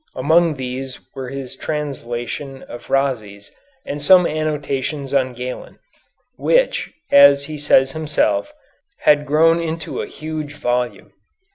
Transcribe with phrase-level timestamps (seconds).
[0.15, 3.51] Among these were his translation of Rhazes
[3.85, 5.77] and some annotations on Galen,
[6.37, 8.51] which, as he says himself,
[9.01, 11.11] had grown into a huge volume.